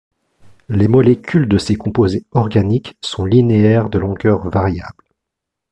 [0.69, 5.03] Les molécules de ces composés organiques sont linéaires de longueur variable.